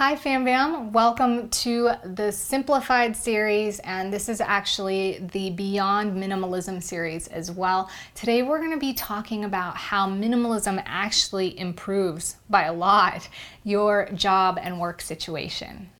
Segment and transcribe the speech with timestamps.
[0.00, 6.82] Hi Fam Bam, welcome to the Simplified series and this is actually the Beyond Minimalism
[6.82, 7.90] series as well.
[8.14, 13.28] Today we're going to be talking about how minimalism actually improves by a lot
[13.62, 15.90] your job and work situation.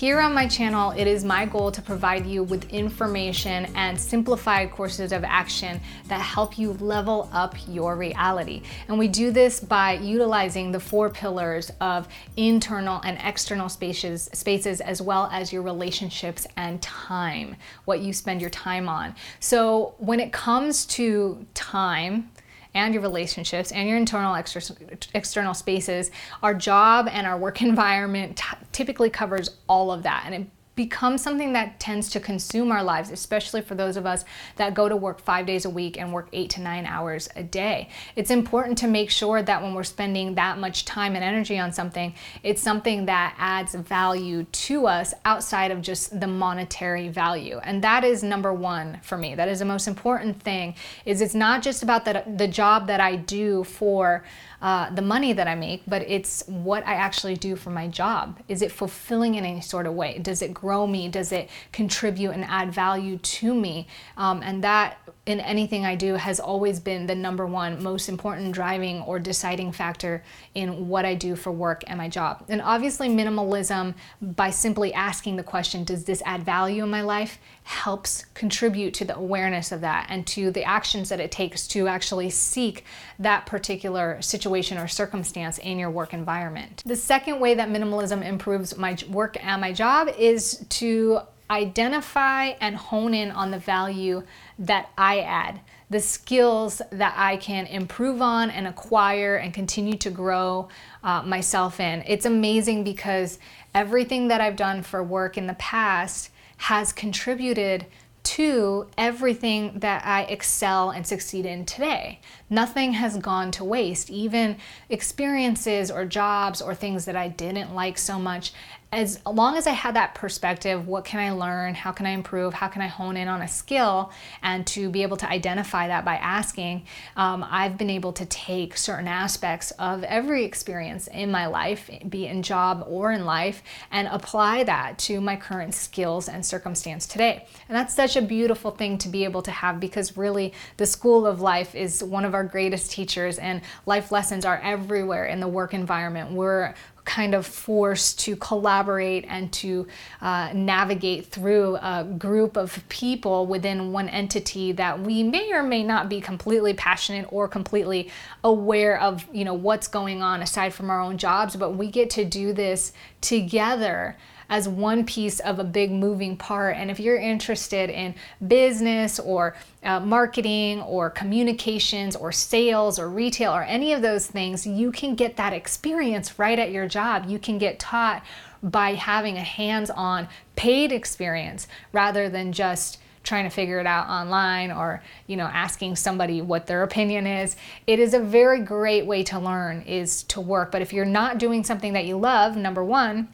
[0.00, 4.70] Here on my channel, it is my goal to provide you with information and simplified
[4.70, 8.62] courses of action that help you level up your reality.
[8.88, 12.08] And we do this by utilizing the four pillars of
[12.38, 18.40] internal and external spaces, spaces as well as your relationships and time, what you spend
[18.40, 19.14] your time on.
[19.38, 22.30] So when it comes to time,
[22.74, 26.10] and your relationships and your internal external spaces,
[26.42, 28.40] our job and our work environment
[28.72, 30.22] typically covers all of that.
[30.26, 34.24] And it becomes something that tends to consume our lives, especially for those of us
[34.56, 37.42] that go to work five days a week and work eight to nine hours a
[37.42, 37.88] day.
[38.16, 41.72] It's important to make sure that when we're spending that much time and energy on
[41.72, 47.60] something, it's something that adds value to us outside of just the monetary value.
[47.62, 49.34] And that is number one for me.
[49.34, 50.74] That is the most important thing
[51.04, 54.24] is it's not just about the, the job that I do for
[54.62, 58.38] uh, the money that I make, but it's what I actually do for my job.
[58.48, 60.18] Is it fulfilling in any sort of way?
[60.18, 61.08] Does it grow me?
[61.08, 63.86] Does it contribute and add value to me?
[64.16, 68.52] Um, and that in anything I do has always been the number one most important
[68.52, 70.22] driving or deciding factor
[70.54, 72.44] in what I do for work and my job.
[72.48, 77.38] And obviously, minimalism, by simply asking the question, does this add value in my life,
[77.70, 81.86] helps contribute to the awareness of that and to the actions that it takes to
[81.86, 82.84] actually seek
[83.16, 86.82] that particular situation or circumstance in your work environment.
[86.84, 92.74] The second way that minimalism improves my work and my job is to identify and
[92.74, 94.24] hone in on the value
[94.58, 100.10] that I add, the skills that I can improve on and acquire and continue to
[100.10, 100.68] grow
[101.04, 102.02] uh, myself in.
[102.04, 103.38] It's amazing because
[103.76, 107.86] everything that I've done for work in the past has contributed
[108.22, 112.20] to everything that I excel and succeed in today.
[112.50, 114.58] Nothing has gone to waste, even
[114.90, 118.52] experiences or jobs or things that I didn't like so much
[118.92, 121.74] as long as I had that perspective, what can I learn?
[121.74, 122.54] How can I improve?
[122.54, 124.10] How can I hone in on a skill?
[124.42, 126.86] And to be able to identify that by asking,
[127.16, 132.26] um, I've been able to take certain aspects of every experience in my life, be
[132.26, 133.62] it in job or in life,
[133.92, 137.46] and apply that to my current skills and circumstance today.
[137.68, 141.28] And that's such a beautiful thing to be able to have because really the school
[141.28, 145.48] of life is one of our greatest teachers, and life lessons are everywhere in the
[145.48, 146.32] work environment.
[146.32, 146.74] We're
[147.04, 149.86] kind of forced to collaborate and to
[150.20, 155.82] uh, navigate through a group of people within one entity that we may or may
[155.82, 158.10] not be completely passionate or completely
[158.44, 161.56] aware of you know what's going on aside from our own jobs.
[161.56, 164.16] But we get to do this together
[164.50, 166.76] as one piece of a big moving part.
[166.76, 168.16] And if you're interested in
[168.46, 174.66] business or uh, marketing or communications or sales or retail or any of those things,
[174.66, 177.26] you can get that experience right at your job.
[177.28, 178.24] You can get taught
[178.62, 184.08] by having a hands on paid experience rather than just trying to figure it out
[184.08, 187.54] online or you know asking somebody what their opinion is
[187.86, 191.36] it is a very great way to learn is to work but if you're not
[191.36, 193.28] doing something that you love number one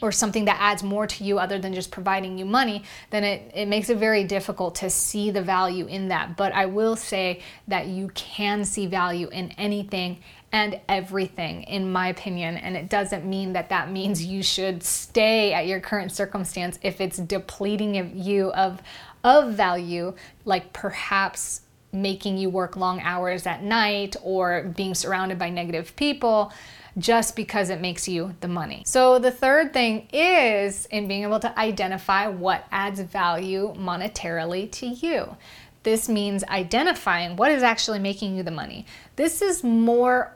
[0.00, 3.50] or something that adds more to you other than just providing you money, then it,
[3.54, 6.36] it makes it very difficult to see the value in that.
[6.36, 10.18] But I will say that you can see value in anything
[10.52, 12.56] and everything, in my opinion.
[12.56, 17.00] And it doesn't mean that that means you should stay at your current circumstance if
[17.00, 18.80] it's depleting you of,
[19.24, 20.14] of value,
[20.44, 26.52] like perhaps making you work long hours at night or being surrounded by negative people
[26.98, 28.82] just because it makes you the money.
[28.86, 34.86] So the third thing is in being able to identify what adds value monetarily to
[34.86, 35.36] you.
[35.82, 38.84] This means identifying what is actually making you the money.
[39.16, 40.34] This is more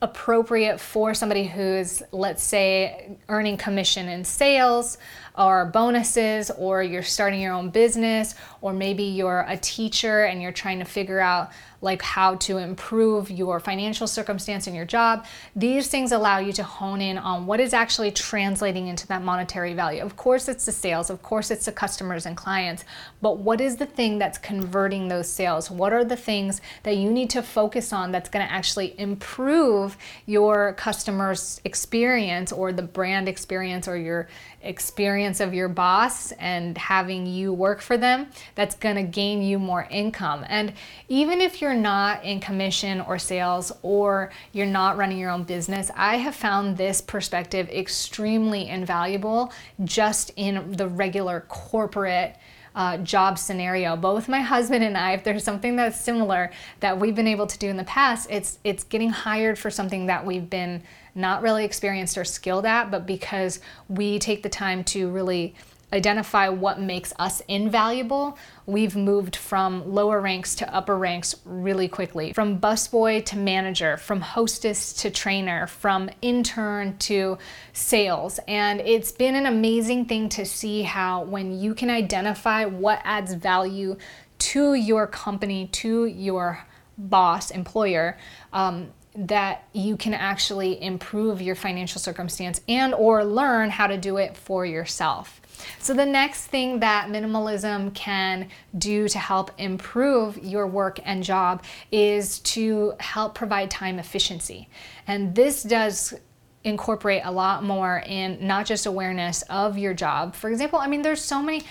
[0.00, 4.96] appropriate for somebody who's, let's say, earning commission in sales
[5.38, 10.52] or bonuses, or you're starting your own business, or maybe you're a teacher and you're
[10.52, 11.50] trying to figure out
[11.80, 15.24] like how to improve your financial circumstance in your job.
[15.54, 19.74] These things allow you to hone in on what is actually translating into that monetary
[19.74, 20.02] value.
[20.02, 22.84] Of course, it's the sales, of course, it's the customers and clients,
[23.22, 25.70] but what is the thing that's converting those sales?
[25.70, 29.96] What are the things that you need to focus on that's going to actually improve
[30.26, 34.28] your customer's experience or the brand experience or your
[34.62, 39.58] experience of your boss and having you work for them that's going to gain you
[39.58, 40.44] more income.
[40.48, 40.72] And
[41.08, 45.90] even if you're not in commission or sales or you're not running your own business,
[45.94, 49.52] I have found this perspective extremely invaluable
[49.84, 52.36] just in the regular corporate
[52.74, 53.96] uh, job scenario.
[53.96, 57.58] Both my husband and I, if there's something that's similar that we've been able to
[57.58, 60.82] do in the past, it's it's getting hired for something that we've been
[61.18, 65.54] not really experienced or skilled at, but because we take the time to really
[65.92, 68.36] identify what makes us invaluable,
[68.66, 72.32] we've moved from lower ranks to upper ranks really quickly.
[72.32, 77.38] From busboy to manager, from hostess to trainer, from intern to
[77.72, 78.38] sales.
[78.46, 83.32] And it's been an amazing thing to see how when you can identify what adds
[83.32, 83.96] value
[84.38, 86.66] to your company, to your
[86.98, 88.18] boss, employer,
[88.52, 88.88] um,
[89.18, 94.36] that you can actually improve your financial circumstance and or learn how to do it
[94.36, 95.40] for yourself.
[95.80, 101.64] So the next thing that minimalism can do to help improve your work and job
[101.90, 104.68] is to help provide time efficiency.
[105.08, 106.14] And this does
[106.62, 110.36] incorporate a lot more in not just awareness of your job.
[110.36, 111.64] For example, I mean there's so many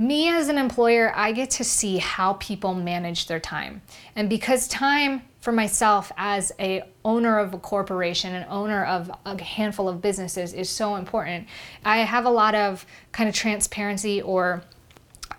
[0.00, 3.82] me as an employer, I get to see how people manage their time.
[4.14, 9.40] And because time for myself as a owner of a corporation and owner of a
[9.42, 11.46] handful of businesses is so important.
[11.84, 14.62] I have a lot of kind of transparency or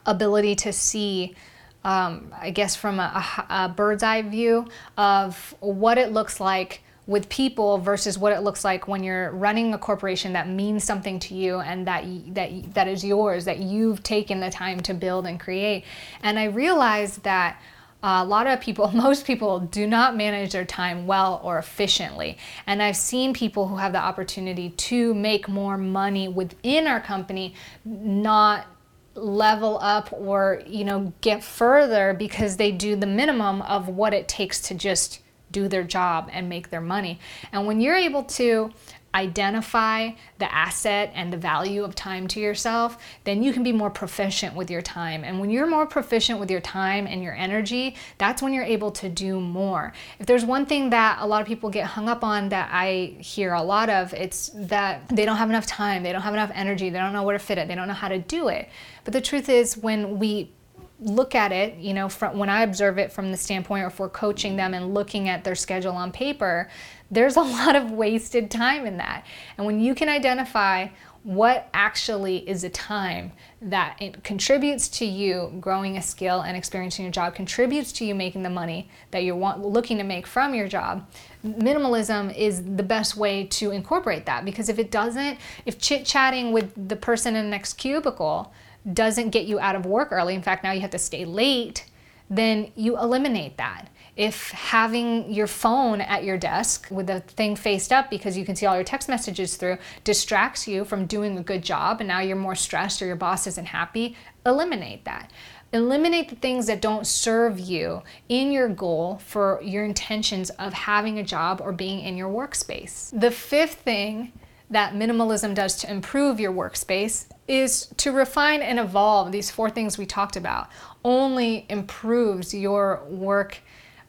[0.06, 1.36] ability to see
[1.84, 3.04] um, I guess from a,
[3.48, 4.68] a, a bird's eye view
[4.98, 9.74] of what it looks like with people versus what it looks like when you're running
[9.74, 12.06] a corporation that means something to you and that
[12.36, 15.84] that that is yours that you've taken the time to build and create
[16.22, 17.60] and i realized that
[18.02, 22.38] a lot of people, most people, do not manage their time well or efficiently.
[22.66, 27.56] And I've seen people who have the opportunity to make more money within our company
[27.84, 28.68] not
[29.16, 34.30] level up or you know get further because they do the minimum of what it
[34.30, 35.20] takes to just
[35.52, 37.20] do their job and make their money.
[37.52, 38.72] And when you're able to
[39.14, 43.90] identify the asset and the value of time to yourself, then you can be more
[43.90, 45.24] proficient with your time.
[45.24, 48.92] And when you're more proficient with your time and your energy, that's when you're able
[48.92, 49.94] to do more.
[50.20, 53.16] If there's one thing that a lot of people get hung up on that I
[53.20, 56.52] hear a lot of, it's that they don't have enough time, they don't have enough
[56.54, 58.70] energy, they don't know where to fit it, they don't know how to do it.
[59.04, 60.52] But the truth is, when we
[61.00, 64.10] look at it, you know, from when I observe it from the standpoint, or we're
[64.10, 66.70] coaching them and looking at their schedule on paper,
[67.10, 69.26] there's a lot of wasted time in that.
[69.58, 70.90] And when you can identify
[71.24, 73.32] what actually is a time
[73.62, 78.16] that it contributes to you growing a skill and experiencing your job, contributes to you
[78.16, 81.06] making the money that you're want, looking to make from your job,
[81.46, 84.46] minimalism is the best way to incorporate that.
[84.46, 88.54] Because if it doesn't, if chit chatting with the person in the next cubicle
[88.94, 91.86] doesn't get you out of work early, in fact, now you have to stay late,
[92.30, 93.90] then you eliminate that.
[94.16, 98.56] If having your phone at your desk with the thing faced up because you can
[98.56, 102.20] see all your text messages through distracts you from doing a good job and now
[102.20, 105.32] you're more stressed or your boss isn't happy, eliminate that.
[105.72, 111.20] Eliminate the things that don't serve you in your goal for your intentions of having
[111.20, 113.18] a job or being in your workspace.
[113.18, 114.34] The fifth thing
[114.70, 119.98] that minimalism does to improve your workspace is to refine and evolve these four things
[119.98, 120.70] we talked about
[121.04, 123.58] only improves your work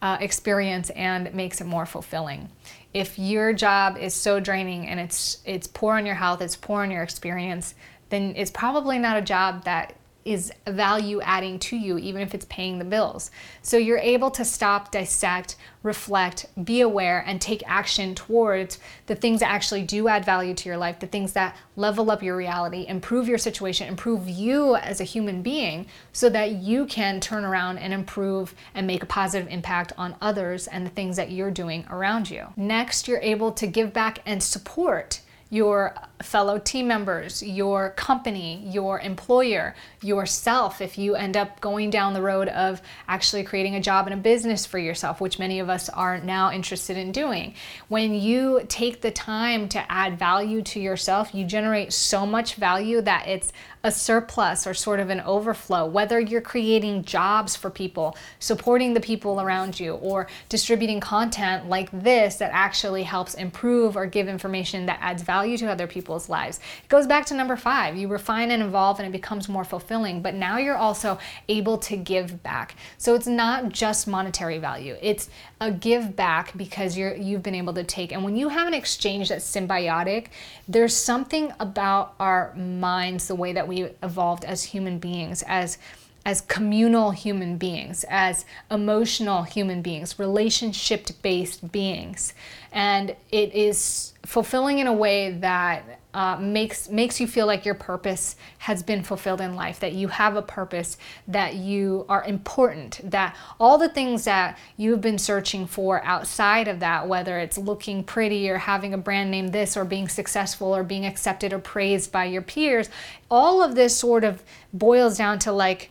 [0.02, 2.50] uh, experience and makes it more fulfilling.
[2.92, 6.82] If your job is so draining and it's it's poor on your health it's poor
[6.82, 7.75] on your experience
[8.11, 12.44] then it's probably not a job that is value adding to you, even if it's
[12.46, 13.30] paying the bills.
[13.62, 19.40] So you're able to stop, dissect, reflect, be aware, and take action towards the things
[19.40, 22.86] that actually do add value to your life, the things that level up your reality,
[22.86, 27.78] improve your situation, improve you as a human being, so that you can turn around
[27.78, 31.86] and improve and make a positive impact on others and the things that you're doing
[31.90, 32.46] around you.
[32.56, 35.20] Next, you're able to give back and support
[35.50, 42.14] your fellow team members, your company, your employer, yourself, if you end up going down
[42.14, 45.69] the road of actually creating a job and a business for yourself, which many of
[45.69, 47.54] us are now interested in doing.
[47.88, 53.00] When you take the time to add value to yourself, you generate so much value
[53.02, 58.16] that it's a surplus or sort of an overflow, whether you're creating jobs for people,
[58.38, 64.06] supporting the people around you, or distributing content like this that actually helps improve or
[64.06, 66.60] give information that adds value to other people's lives.
[66.82, 70.20] It goes back to number five you refine and evolve, and it becomes more fulfilling,
[70.22, 71.18] but now you're also
[71.49, 72.75] able to give back.
[72.99, 77.75] So it's not just monetary value, it's a give back because you're you've been able
[77.75, 80.28] to take and when you have an exchange that's symbiotic
[80.68, 85.78] there's something about our minds the way that we evolved as human beings as
[86.26, 92.34] as communal human beings, as emotional human beings, relationship based beings.
[92.72, 97.74] And it is fulfilling in a way that uh, makes makes you feel like your
[97.74, 100.96] purpose has been fulfilled in life that you have a purpose
[101.28, 106.80] that you are important that all the things that you've been searching for outside of
[106.80, 110.82] that whether it's looking pretty or having a brand name this or being successful or
[110.82, 112.88] being accepted or praised by your peers
[113.30, 115.90] all of this sort of boils down to like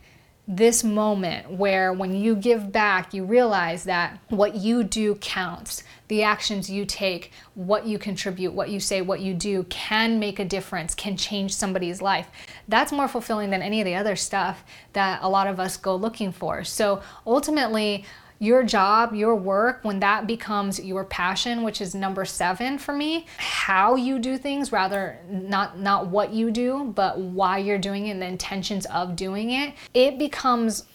[0.51, 5.84] this moment where when you give back, you realize that what you do counts.
[6.08, 10.39] The actions you take, what you contribute, what you say, what you do can make
[10.39, 12.27] a difference, can change somebody's life.
[12.68, 14.63] That's more fulfilling than any of the other stuff
[14.94, 16.63] that a lot of us go looking for.
[16.63, 18.06] So ultimately,
[18.39, 23.25] your job, your work, when that becomes your passion, which is number seven for me,
[23.38, 28.12] how you do things rather not not what you do, but why you're doing it
[28.12, 30.86] and the intentions of doing it, it becomes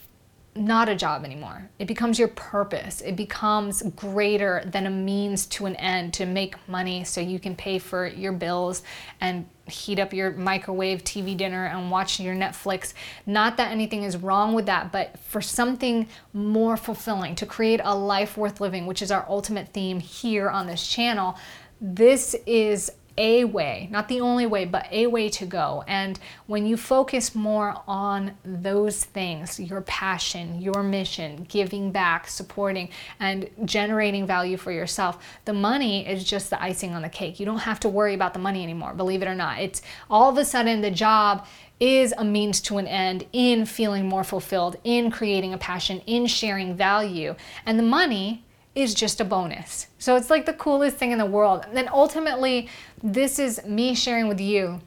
[0.57, 1.69] not a job anymore.
[1.79, 3.01] It becomes your purpose.
[3.01, 7.57] It becomes greater than a means to an end to make money so you can
[7.57, 8.83] pay for your bills
[9.21, 12.95] and heat up your microwave TV dinner and watch your Netflix.
[13.27, 17.95] Not that anything is wrong with that, but for something more fulfilling, to create a
[17.95, 21.37] life worth living, which is our ultimate theme here on this channel,
[21.81, 25.85] this is a way, not the only way, but a way to go.
[25.87, 32.89] And when you focus more on those things, your passion, your mission, giving back, supporting,
[33.21, 37.39] and generating value for yourself, the money is just the icing on the cake.
[37.39, 39.61] You don't have to worry about the money anymore, believe it or not.
[39.61, 41.47] It's all of a sudden the job
[41.81, 46.27] is a means to an end in feeling more fulfilled, in creating a passion, in
[46.27, 47.35] sharing value.
[47.67, 48.44] And the money
[48.75, 49.87] is just a bonus.
[49.99, 51.65] So it's like the coolest thing in the world.
[51.67, 52.69] And then ultimately,
[53.03, 54.81] this is me sharing with you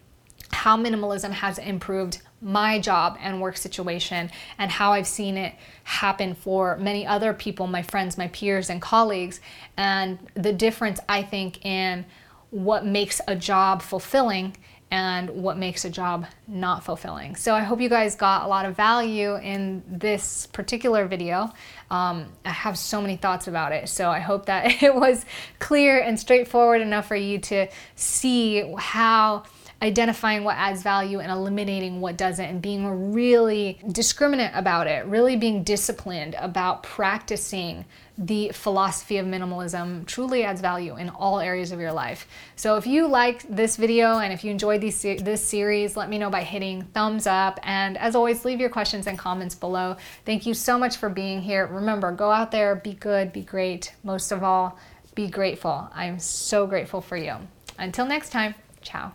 [0.52, 6.36] how minimalism has improved my job and work situation and how I've seen it happen
[6.36, 9.40] for many other people, my friends, my peers, and colleagues,
[9.76, 12.06] and the difference I think in
[12.52, 14.56] what makes a job fulfilling
[14.90, 17.36] and what makes a job not fulfilling.
[17.36, 21.52] So I hope you guys got a lot of value in this particular video.
[21.92, 25.26] Um, I have so many thoughts about it, so I hope that it was
[25.60, 29.44] clear and straightforward enough for you to see how
[29.82, 35.36] identifying what adds value and eliminating what doesn't and being really discriminate about it, really
[35.36, 37.86] being disciplined about practicing
[38.18, 42.28] the philosophy of minimalism truly adds value in all areas of your life.
[42.56, 46.18] So if you like this video and if you enjoyed these, this series, let me
[46.18, 47.60] know by hitting thumbs up.
[47.62, 49.98] And as always, leave your questions and comments below.
[50.26, 51.68] Thank you so much for being here.
[51.68, 53.94] Remember, go out there, be good, be great.
[54.04, 54.80] Most of all,
[55.14, 55.88] be grateful.
[55.94, 57.36] I'm so grateful for you.
[57.78, 59.14] Until next time, ciao.